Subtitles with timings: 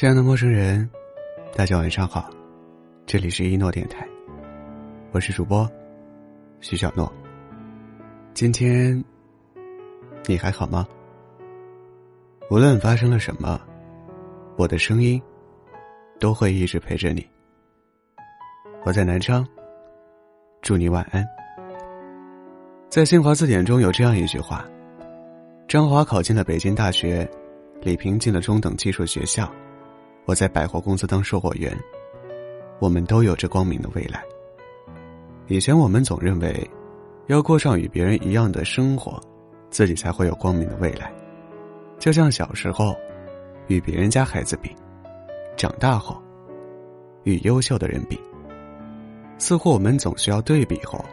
[0.00, 0.88] 亲爱的陌生人，
[1.54, 2.30] 大家晚上好，
[3.04, 4.08] 这里是一诺电台，
[5.12, 5.70] 我是主播
[6.58, 7.12] 徐小诺。
[8.32, 9.04] 今天
[10.26, 10.88] 你还好吗？
[12.48, 13.60] 无论发生了什么，
[14.56, 15.20] 我的声音
[16.18, 17.28] 都会一直陪着你。
[18.86, 19.46] 我在南昌，
[20.62, 21.22] 祝你晚安。
[22.88, 24.66] 在新华字典中有这样一句话：
[25.68, 27.30] 张华考进了北京大学，
[27.82, 29.46] 李平进了中等技术学校。
[30.26, 31.76] 我在百货公司当售货员，
[32.78, 34.22] 我们都有着光明的未来。
[35.48, 36.70] 以前我们总认为，
[37.26, 39.20] 要过上与别人一样的生活，
[39.70, 41.12] 自己才会有光明的未来。
[41.98, 42.94] 就像小时候，
[43.66, 44.70] 与别人家孩子比；
[45.56, 46.22] 长大后，
[47.24, 48.18] 与优秀的人比。
[49.38, 51.04] 似乎我们总需要对比后，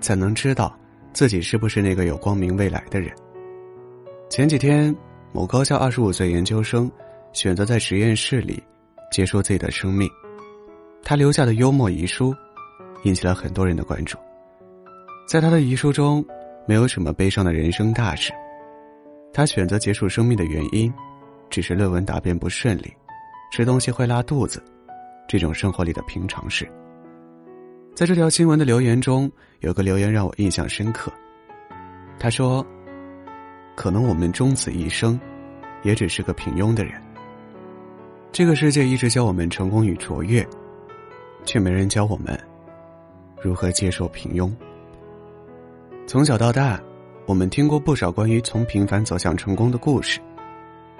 [0.00, 0.76] 才能知道
[1.12, 3.14] 自己是不是那个有光明未来的人。
[4.28, 4.94] 前几天，
[5.32, 6.90] 某高校二十五岁研究生。
[7.32, 8.62] 选择在实验室里
[9.10, 10.08] 结束自己的生命，
[11.02, 12.34] 他留下的幽默遗书
[13.04, 14.18] 引起了很多人的关注。
[15.28, 16.24] 在他的遗书中，
[16.66, 18.32] 没有什么悲伤的人生大事。
[19.32, 20.92] 他选择结束生命的原因，
[21.50, 22.92] 只是论文答辩不顺利，
[23.52, 24.62] 吃东西会拉肚子，
[25.28, 26.66] 这种生活里的平常事。
[27.94, 31.12] 在这条新闻的留言中，有个留言让我印象深刻。
[32.18, 32.66] 他说
[33.76, 35.20] ：“可能我们终此一生，
[35.82, 37.00] 也只是个平庸的人。”
[38.30, 40.46] 这个世界一直教我们成功与卓越，
[41.44, 42.38] 却没人教我们
[43.40, 44.52] 如何接受平庸。
[46.06, 46.80] 从小到大，
[47.26, 50.20] 我们听过不少关于从平凡走向成功的故事，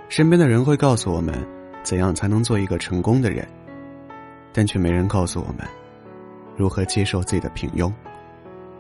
[0.09, 1.35] 身边的人会告诉我们
[1.83, 3.47] 怎样才能做一个成功的人，
[4.53, 5.67] 但却没人告诉我们
[6.57, 7.93] 如何接受自己的平庸。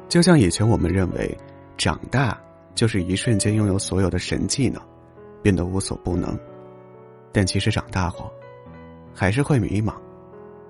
[0.08, 1.36] 就像以前我们认为，
[1.76, 2.36] 长大
[2.74, 4.82] 就是一瞬间拥有所有的神技能，
[5.42, 6.36] 变得无所不能。
[7.30, 8.32] 但其实长大后，
[9.18, 9.92] 还是会迷茫，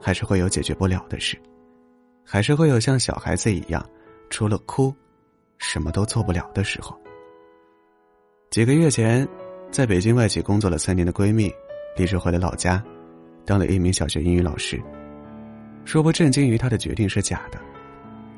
[0.01, 1.39] 还是会有解决不了的事，
[2.25, 3.87] 还是会有像小孩子一样，
[4.31, 4.91] 除了哭，
[5.59, 6.99] 什么都做不了的时候。
[8.49, 9.29] 几个月前，
[9.71, 11.53] 在北京外企工作了三年的闺蜜，
[11.95, 12.83] 离职回了老家，
[13.45, 14.81] 当了一名小学英语老师。
[15.85, 17.61] 说不震惊于她的决定是假的，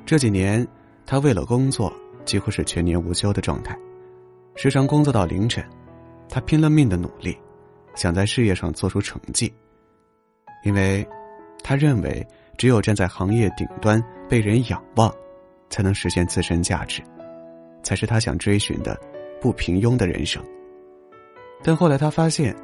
[0.04, 0.66] 这几年，
[1.06, 1.92] 她为了工作
[2.24, 3.78] 几乎是全年无休的状态，
[4.56, 5.64] 时常工作到凌晨，
[6.28, 7.38] 她拼了命的努力。
[7.94, 9.52] 想在事业上做出成绩，
[10.62, 11.06] 因为，
[11.62, 12.26] 他认为
[12.56, 15.14] 只有站在行业顶端被人仰望，
[15.68, 17.02] 才能实现自身价值，
[17.82, 18.98] 才是他想追寻的
[19.40, 20.44] 不平庸的人生。
[21.62, 22.54] 但后来他发现，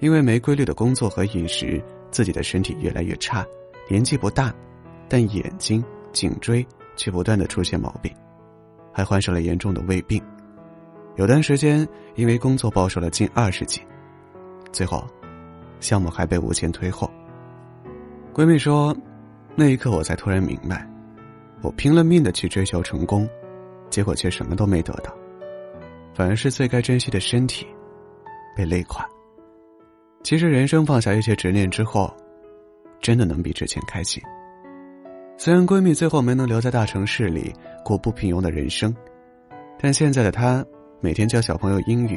[0.00, 3.46] 因为没规律的工作和饮食，自己的身体越来越差，
[3.88, 4.54] 年纪不大，
[5.08, 5.82] 但眼睛、
[6.12, 6.66] 颈椎
[6.96, 8.12] 却不断的出现毛病，
[8.92, 10.22] 还患上了严重的胃病，
[11.16, 13.82] 有段时间因为工作暴瘦了近二十斤。
[14.72, 15.06] 最后，
[15.80, 17.10] 项目还被无限推后。
[18.38, 18.96] 闺蜜说
[19.58, 20.88] ：“那一刻，我才突然明白，
[21.60, 23.28] 我拼了命的去追求成功，
[23.90, 25.12] 结果却什么都没得到，
[26.14, 27.66] 反而是最该珍惜的身体
[28.56, 29.04] 被累垮。
[30.22, 32.16] 其实，人生放下一些执念之后，
[33.00, 34.22] 真的能比之前开心。
[35.36, 37.52] 虽然闺蜜最后没能留在大城市里
[37.84, 38.94] 过不平庸的人生，
[39.80, 40.64] 但现在的她
[41.00, 42.16] 每天教小朋友英语。”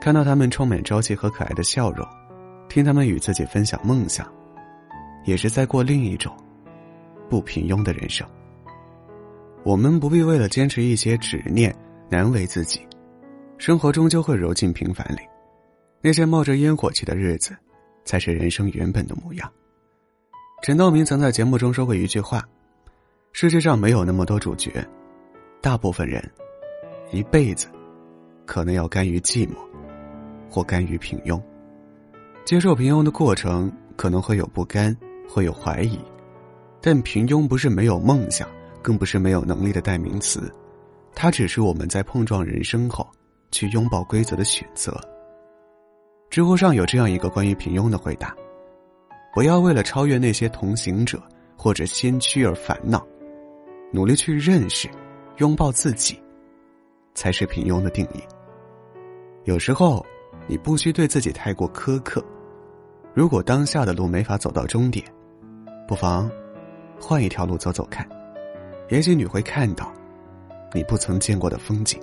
[0.00, 2.06] 看到他们充满朝气和可爱的笑容，
[2.68, 4.24] 听他们与自己分享梦想，
[5.24, 6.34] 也是在过另一种
[7.28, 8.26] 不平庸的人生。
[9.64, 11.74] 我们不必为了坚持一些执念
[12.08, 12.86] 难为自己，
[13.58, 15.20] 生活终究会揉进平凡里。
[16.00, 17.56] 那些冒着烟火气的日子，
[18.04, 19.50] 才是人生原本的模样。
[20.62, 22.46] 陈道明曾在节目中说过一句话
[23.32, 24.86] ：“世界上没有那么多主角，
[25.60, 26.22] 大部分人
[27.10, 27.66] 一辈子
[28.44, 29.54] 可能要甘于寂寞。”
[30.50, 31.42] 或甘于平庸，
[32.44, 34.96] 接受平庸的过程可能会有不甘，
[35.28, 35.98] 会有怀疑，
[36.80, 38.48] 但平庸不是没有梦想，
[38.82, 40.52] 更不是没有能力的代名词，
[41.14, 43.06] 它只是我们在碰撞人生后
[43.50, 44.98] 去拥抱规则的选择。
[46.30, 48.34] 知乎上有这样一个关于平庸的回答：
[49.34, 51.22] 不要为了超越那些同行者
[51.56, 53.06] 或者先驱而烦恼，
[53.92, 54.88] 努力去认识、
[55.38, 56.20] 拥抱自己，
[57.14, 58.22] 才是平庸的定义。
[59.44, 60.04] 有时候。
[60.46, 62.22] 你不需对自己太过苛刻。
[63.14, 65.06] 如果当下的路没法走到终点，
[65.86, 66.28] 不妨
[67.00, 68.04] 换一条路走走看，
[68.88, 69.92] 也许你会看到
[70.72, 72.00] 你不曾见过的风景。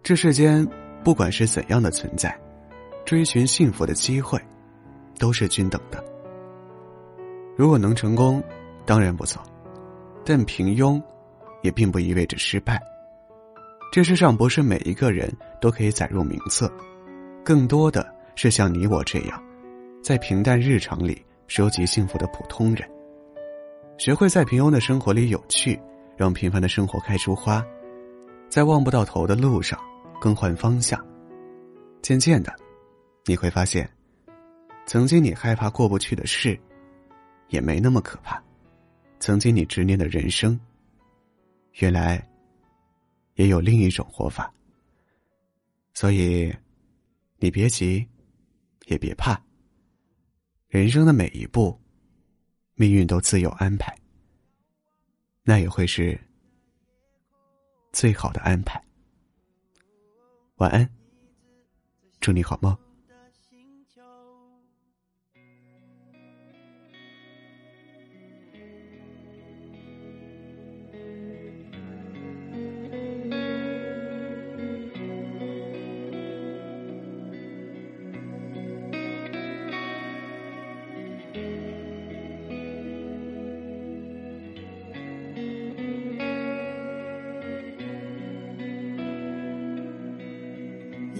[0.00, 0.64] 这世间
[1.02, 2.32] 不管是怎样的存在，
[3.04, 4.40] 追寻幸福的机会
[5.18, 6.02] 都是均等的。
[7.56, 8.40] 如果能成功，
[8.86, 9.42] 当然不错，
[10.24, 11.02] 但平庸
[11.62, 12.80] 也并不意味着失败。
[13.90, 15.28] 这世上不是每一个人
[15.60, 16.70] 都可以载入名册。
[17.44, 18.06] 更多的
[18.36, 19.42] 是像你我这样，
[20.02, 22.88] 在平淡日常里收集幸福的普通人。
[23.98, 25.78] 学会在平庸的生活里有趣，
[26.16, 27.62] 让平凡的生活开出花，
[28.48, 29.78] 在望不到头的路上
[30.18, 30.98] 更换方向。
[32.00, 32.54] 渐渐的，
[33.26, 33.88] 你会发现，
[34.86, 36.58] 曾经你害怕过不去的事，
[37.48, 38.42] 也没那么可怕；
[39.18, 40.58] 曾经你执念的人生，
[41.74, 42.26] 原来
[43.34, 44.50] 也有另一种活法。
[45.92, 46.50] 所以，
[47.36, 48.08] 你别急，
[48.86, 49.38] 也别怕。
[50.70, 51.76] 人生的每一步，
[52.76, 53.92] 命运都自有安排，
[55.42, 56.16] 那也会是
[57.90, 58.80] 最好的安排。
[60.58, 60.88] 晚安，
[62.20, 62.89] 祝你好梦。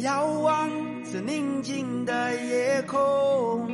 [0.00, 0.69] 遥望
[1.05, 3.67] 着宁静的夜空，哦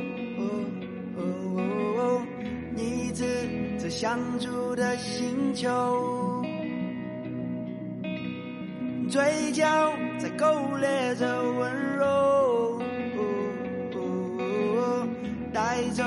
[1.97, 2.21] 哦
[2.75, 3.25] 你指
[3.79, 6.43] 着相住的星球，
[9.09, 9.65] 嘴角
[10.19, 10.45] 在勾
[10.77, 12.81] 勒着温柔，
[15.53, 16.03] 带走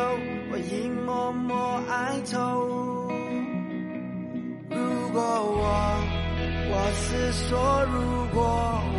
[0.52, 2.38] 我一抹抹哀愁。
[4.68, 5.96] 如果我，
[6.70, 7.48] 我是说
[7.86, 7.98] 如
[8.38, 8.89] 果。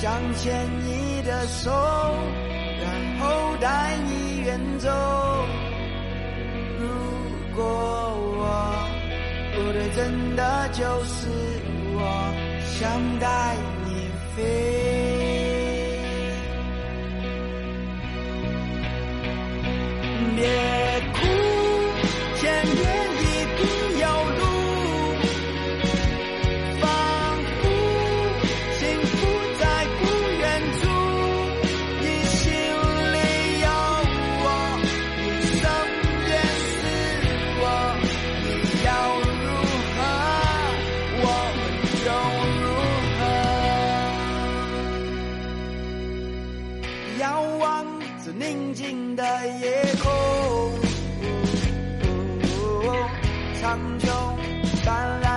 [0.00, 1.70] 想牵你的手，
[2.80, 4.88] 然后带你远走。
[6.78, 6.86] 如
[7.54, 7.62] 果
[8.38, 8.42] 我
[9.54, 11.28] 不对，真的就是
[11.92, 11.98] 我
[12.64, 12.80] 想
[13.18, 13.54] 带
[13.84, 15.09] 你飞。
[47.20, 47.84] 遥望
[48.24, 49.22] 着宁静的
[49.60, 50.10] 夜空，
[53.60, 54.08] 苍穹
[54.86, 55.29] 斑斓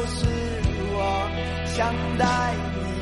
[0.00, 0.24] 就是
[0.94, 1.28] 我
[1.66, 2.99] 想带你。